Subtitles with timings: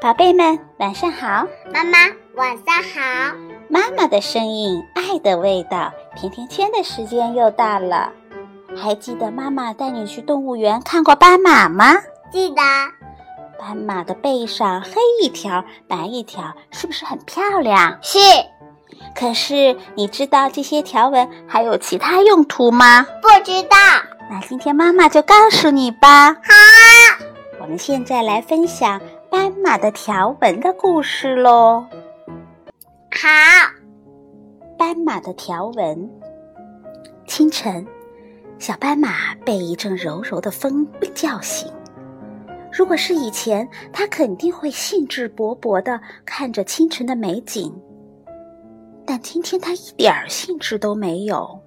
[0.00, 1.46] 宝贝们，晚上好！
[1.74, 1.98] 妈妈，
[2.34, 3.36] 晚上好！
[3.68, 8.10] 妈妈的声音，爱的味道，甜甜圈的时间又到了。
[8.74, 11.96] 还记得妈妈带你去动物园看过斑马吗？
[12.32, 12.62] 记得。
[13.58, 17.98] 斑马的背上黑一条，白一条，是不是很漂亮？
[18.00, 18.18] 是。
[19.14, 23.06] 可是你知道这些条纹还有其他用途吗？
[23.20, 23.76] 不知道。
[24.30, 26.32] 那今天妈妈就告诉你吧。
[26.32, 26.40] 好。
[27.60, 28.98] 我们现在来分享
[29.30, 31.86] 斑马的条纹的故事喽。
[33.10, 33.28] 好。
[34.76, 36.10] 斑马的条纹。
[37.26, 37.86] 清晨，
[38.58, 41.72] 小斑马被一阵柔柔的风叫醒。
[42.72, 47.72] 如果是以前，它肯定会兴致勃勃地看着清晨的美景。
[49.06, 51.60] 但今天它一点儿兴致都没有，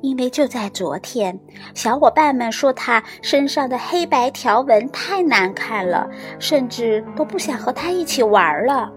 [0.00, 1.38] 因为就在昨天，
[1.74, 6.08] 小伙伴们说他身上的黑白条纹太难看了，
[6.38, 8.92] 甚至都不想和他一起玩了。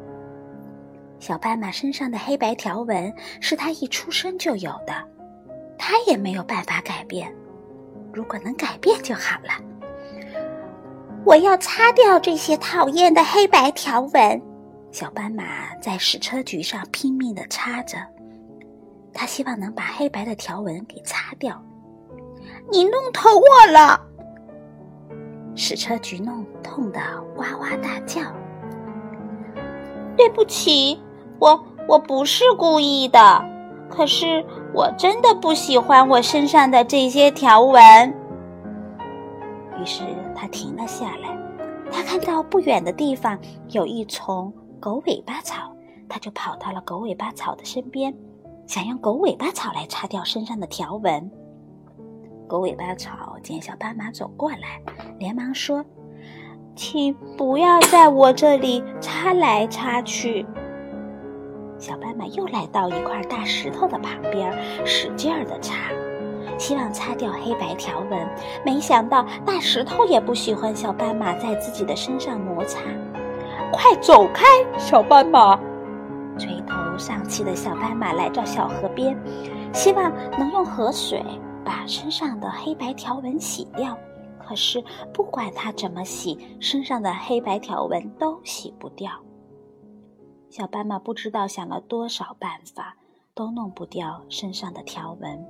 [1.20, 4.94] 小斑马身上的黑白条纹是他一出生就有的，
[5.78, 7.34] 他也没有办法改变。
[8.14, 9.54] 如果能改变就好了。
[11.24, 14.42] 我要擦掉这些讨厌的黑白条纹。
[14.92, 17.98] 小斑马在矢车菊上拼命地擦着，
[19.14, 21.62] 他希望能把黑白的条纹给擦掉。
[22.72, 24.00] 你弄疼我了！
[25.56, 27.00] 矢车菊弄痛得
[27.36, 28.22] 哇哇大叫。
[30.16, 31.02] 对不起，
[31.40, 33.44] 我我不是故意的，
[33.90, 37.84] 可是我真的不喜欢我身上的这些条纹。
[39.80, 40.04] 于是
[40.36, 41.38] 他停了下来，
[41.92, 43.38] 他看到不远的地方
[43.70, 44.54] 有一丛。
[44.80, 45.72] 狗尾巴草，
[46.10, 48.12] 他就跑到了狗尾巴草的身边，
[48.68, 51.30] 想用狗尾巴草来擦掉身上的条纹。
[52.48, 54.82] 狗尾巴草见小斑马走过来，
[55.20, 55.86] 连忙说
[56.76, 60.46] ：“请不要在我这里擦来擦去。”
[61.80, 64.54] 小斑马又来到一块大石头的旁边，
[64.86, 65.76] 使劲儿地擦，
[66.58, 68.28] 希望擦掉黑白条纹。
[68.66, 72.80] 没想到大石头也不喜欢小斑马在自己的身上摩擦。
[73.72, 74.46] 快走开，
[74.78, 75.58] 小斑马！
[76.38, 79.18] 垂头丧气的小斑马来到小河边，
[79.74, 81.26] 希望能用河水
[81.66, 83.98] 把身上的黑白条纹洗掉。
[84.38, 89.12] 可是不管它怎么洗，身上的黑白条纹都洗不掉。
[90.50, 92.96] 小斑马不知道想了多少办法，
[93.34, 95.44] 都弄不掉身上的条纹。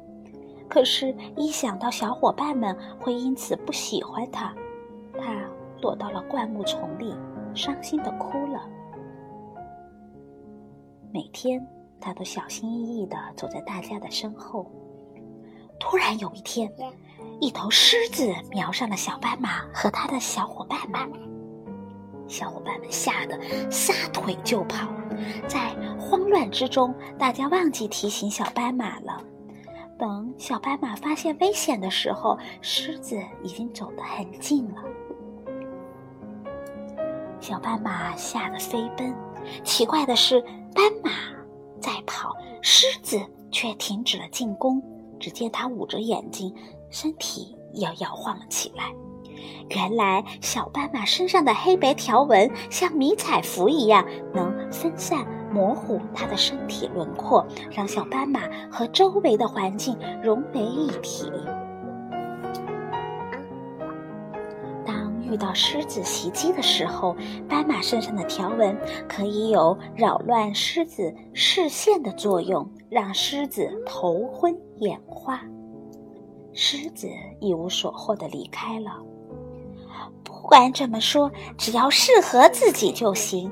[0.70, 4.54] 可是，一想到小伙伴们会因此不喜欢它，
[5.20, 5.36] 它
[5.82, 7.14] 躲到了灌木丛里。
[7.54, 8.62] 伤心的哭了。
[11.14, 11.66] 每天，
[12.00, 14.66] 他都小心翼翼的走在大家的身后。
[15.78, 16.72] 突然有一天，
[17.42, 21.12] 一头狮子瞄上了小斑马和他的小伙伴们。
[22.28, 23.38] 小伙伴们吓得
[23.70, 24.88] 撒腿就跑。
[25.50, 29.22] 在慌乱之中，大家忘记提醒小斑马了。
[30.00, 34.82] 等小斑马发现危险的时候，狮子已经走得很近了。
[37.42, 39.14] 小斑马吓得飞奔，
[39.64, 40.44] 奇怪的是，
[40.74, 41.12] 斑马
[41.80, 43.20] 在跑，狮子
[43.52, 44.82] 却停止了进攻。
[45.20, 46.54] 只见它捂着眼睛，
[46.90, 48.92] 身体摇摇晃了起来。
[49.70, 61.32] 原来，小斑马身上的黑白条纹像迷彩服一样，能分散、模糊它的身体轮廓，让小斑马和周围的环境融为一体。
[65.32, 67.16] 遇到狮子袭击的时候，
[67.48, 68.78] 斑马身上的条纹
[69.08, 75.40] 可以有扰乱狮子视线的作用，让狮子头昏眼花。
[76.52, 77.08] 狮子
[77.40, 78.92] 一无所获的离开了。
[80.22, 83.50] 不管怎么说，只要适合自己就行。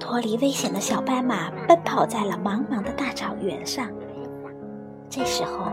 [0.00, 3.90] 脱离危险的小斑马奔跑在了茫茫的大草原上。
[5.10, 5.66] 这时候，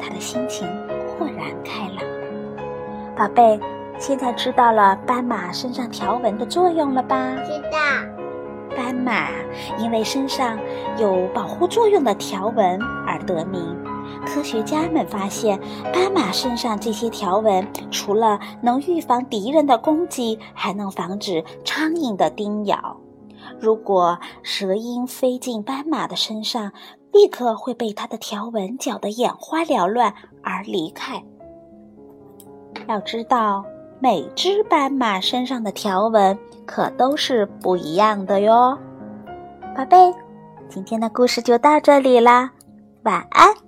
[0.00, 0.68] 他的心情
[1.08, 2.04] 豁然开朗。
[3.16, 3.58] 宝贝。
[3.98, 7.34] 现在知道了斑马身上条纹的作用了吧？
[7.44, 7.78] 知道。
[8.76, 9.28] 斑马
[9.78, 10.56] 因为身上
[10.98, 13.76] 有保护作用的条纹而得名。
[14.24, 15.58] 科学家们发现，
[15.92, 22.96] 斑马身上这些条纹除了能预防敌人的攻击，还能防止苍蝇的叮咬。
[23.58, 26.72] 如果蛇鹰飞进斑马的身上，
[27.12, 31.22] 立刻会被它的条纹搅得眼花缭乱而离开。
[32.86, 33.64] 要知道。
[34.00, 38.78] 每只斑马身上的条纹可都是不一样的哟，
[39.76, 40.14] 宝贝，
[40.68, 42.52] 今天的故事就到这里啦，
[43.02, 43.67] 晚安。